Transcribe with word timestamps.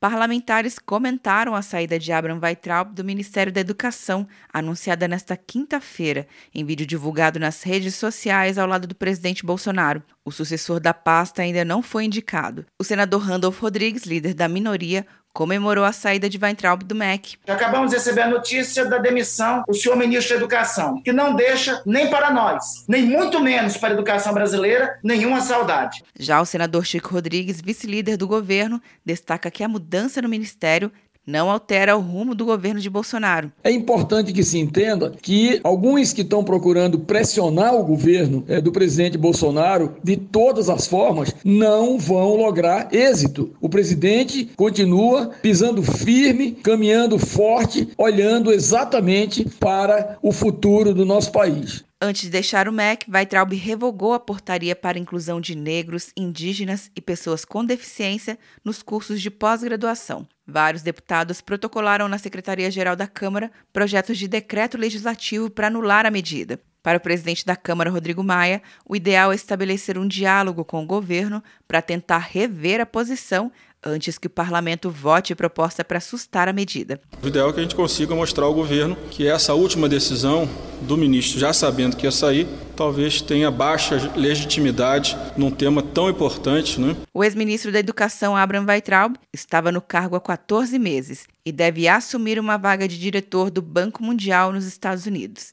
Parlamentares 0.00 0.78
comentaram 0.78 1.54
a 1.54 1.60
saída 1.60 1.98
de 1.98 2.10
Abraham 2.10 2.40
Weitraub 2.42 2.94
do 2.94 3.04
Ministério 3.04 3.52
da 3.52 3.60
Educação, 3.60 4.26
anunciada 4.50 5.06
nesta 5.06 5.36
quinta-feira, 5.36 6.26
em 6.54 6.64
vídeo 6.64 6.86
divulgado 6.86 7.38
nas 7.38 7.62
redes 7.62 7.96
sociais 7.96 8.56
ao 8.56 8.66
lado 8.66 8.86
do 8.86 8.94
presidente 8.94 9.44
Bolsonaro. 9.44 10.02
O 10.24 10.32
sucessor 10.32 10.80
da 10.80 10.94
pasta 10.94 11.42
ainda 11.42 11.66
não 11.66 11.82
foi 11.82 12.06
indicado. 12.06 12.64
O 12.78 12.84
senador 12.84 13.20
Randolph 13.20 13.60
Rodrigues, 13.60 14.04
líder 14.04 14.32
da 14.32 14.48
minoria, 14.48 15.06
comemorou 15.32 15.84
a 15.84 15.92
saída 15.92 16.28
de 16.28 16.38
Weintraub 16.38 16.82
do 16.82 16.94
MEC. 16.94 17.36
Acabamos 17.46 17.90
de 17.90 17.96
receber 17.96 18.22
a 18.22 18.28
notícia 18.28 18.84
da 18.84 18.98
demissão 18.98 19.62
do 19.66 19.74
senhor 19.74 19.96
ministro 19.96 20.34
da 20.34 20.40
Educação, 20.40 21.00
que 21.02 21.12
não 21.12 21.34
deixa 21.34 21.82
nem 21.86 22.10
para 22.10 22.30
nós, 22.30 22.84
nem 22.88 23.02
muito 23.02 23.40
menos 23.40 23.76
para 23.76 23.90
a 23.90 23.92
educação 23.92 24.32
brasileira, 24.32 24.98
nenhuma 25.02 25.40
saudade. 25.40 26.02
Já 26.18 26.40
o 26.40 26.46
senador 26.46 26.84
Chico 26.84 27.12
Rodrigues, 27.12 27.60
vice-líder 27.60 28.16
do 28.16 28.26
governo, 28.26 28.80
destaca 29.04 29.50
que 29.50 29.62
a 29.62 29.68
mudança 29.68 30.20
no 30.20 30.28
ministério 30.28 30.90
não 31.30 31.48
altera 31.48 31.96
o 31.96 32.00
rumo 32.00 32.34
do 32.34 32.44
governo 32.44 32.80
de 32.80 32.90
Bolsonaro. 32.90 33.52
É 33.62 33.70
importante 33.70 34.32
que 34.32 34.42
se 34.42 34.58
entenda 34.58 35.12
que 35.22 35.60
alguns 35.62 36.12
que 36.12 36.22
estão 36.22 36.42
procurando 36.42 36.98
pressionar 36.98 37.74
o 37.74 37.84
governo 37.84 38.44
é, 38.48 38.60
do 38.60 38.72
presidente 38.72 39.16
Bolsonaro 39.16 39.94
de 40.02 40.16
todas 40.16 40.68
as 40.68 40.86
formas 40.86 41.34
não 41.44 41.98
vão 41.98 42.36
lograr 42.36 42.92
êxito. 42.92 43.52
O 43.60 43.68
presidente 43.68 44.50
continua 44.56 45.30
pisando 45.40 45.82
firme, 45.82 46.52
caminhando 46.52 47.18
forte, 47.18 47.88
olhando 47.96 48.52
exatamente 48.52 49.44
para 49.58 50.18
o 50.22 50.32
futuro 50.32 50.92
do 50.92 51.06
nosso 51.06 51.30
país. 51.30 51.84
Antes 52.02 52.22
de 52.22 52.30
deixar 52.30 52.66
o 52.66 52.72
MEC, 52.72 53.10
Weitraub 53.10 53.54
revogou 53.54 54.14
a 54.14 54.20
portaria 54.20 54.74
para 54.74 54.96
a 54.96 55.00
inclusão 55.00 55.38
de 55.38 55.54
negros, 55.54 56.12
indígenas 56.16 56.90
e 56.96 57.00
pessoas 57.00 57.44
com 57.44 57.62
deficiência 57.62 58.38
nos 58.64 58.82
cursos 58.82 59.20
de 59.20 59.30
pós-graduação. 59.30 60.26
Vários 60.46 60.82
deputados 60.82 61.42
protocolaram 61.42 62.08
na 62.08 62.16
Secretaria-Geral 62.16 62.96
da 62.96 63.06
Câmara 63.06 63.52
projetos 63.70 64.16
de 64.16 64.26
decreto 64.26 64.78
legislativo 64.78 65.50
para 65.50 65.66
anular 65.66 66.06
a 66.06 66.10
medida. 66.10 66.58
Para 66.82 66.96
o 66.96 67.00
presidente 67.00 67.44
da 67.44 67.54
Câmara, 67.54 67.90
Rodrigo 67.90 68.24
Maia, 68.24 68.62
o 68.88 68.96
ideal 68.96 69.30
é 69.30 69.34
estabelecer 69.34 69.98
um 69.98 70.08
diálogo 70.08 70.64
com 70.64 70.82
o 70.82 70.86
governo 70.86 71.44
para 71.68 71.82
tentar 71.82 72.18
rever 72.18 72.80
a 72.80 72.86
posição 72.86 73.52
antes 73.84 74.18
que 74.18 74.26
o 74.26 74.30
parlamento 74.30 74.90
vote 74.90 75.34
proposta 75.34 75.84
para 75.84 75.98
assustar 75.98 76.48
a 76.48 76.52
medida. 76.52 77.00
O 77.22 77.28
ideal 77.28 77.50
é 77.50 77.52
que 77.52 77.60
a 77.60 77.62
gente 77.62 77.74
consiga 77.74 78.14
mostrar 78.14 78.44
ao 78.44 78.54
governo 78.54 78.96
que 79.10 79.26
essa 79.26 79.54
última 79.54 79.88
decisão 79.88 80.48
do 80.82 80.96
ministro, 80.96 81.38
já 81.38 81.52
sabendo 81.52 81.96
que 81.96 82.06
ia 82.06 82.10
sair, 82.10 82.46
talvez 82.76 83.20
tenha 83.20 83.50
baixa 83.50 84.10
legitimidade 84.16 85.16
num 85.36 85.50
tema 85.50 85.82
tão 85.82 86.08
importante. 86.08 86.80
Né? 86.80 86.96
O 87.12 87.22
ex-ministro 87.22 87.70
da 87.70 87.78
Educação, 87.78 88.36
Abraham 88.36 88.66
Weitraub, 88.66 89.16
estava 89.32 89.70
no 89.70 89.80
cargo 89.80 90.16
há 90.16 90.20
14 90.20 90.78
meses 90.78 91.26
e 91.44 91.52
deve 91.52 91.88
assumir 91.88 92.38
uma 92.38 92.56
vaga 92.56 92.86
de 92.88 92.98
diretor 92.98 93.50
do 93.50 93.60
Banco 93.60 94.02
Mundial 94.02 94.52
nos 94.52 94.66
Estados 94.66 95.06
Unidos. 95.06 95.52